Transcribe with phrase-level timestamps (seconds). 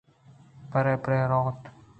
[0.71, 1.59] برے برے روت